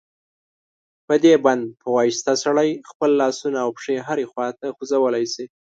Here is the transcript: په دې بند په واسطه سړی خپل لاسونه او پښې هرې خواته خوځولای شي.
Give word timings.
په 1.07 1.13
دې 1.23 1.33
بند 1.45 1.63
په 1.81 1.87
واسطه 1.97 2.33
سړی 2.43 2.69
خپل 2.89 3.11
لاسونه 3.21 3.57
او 3.65 3.69
پښې 3.77 3.95
هرې 4.07 4.25
خواته 4.31 4.65
خوځولای 4.75 5.25
شي. 5.33 5.45